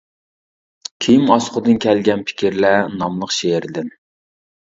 [1.05, 3.93] «كىيىم ئاسقۇدىن كەلگەن پىكىرلەر» ناملىق شېئىردىن.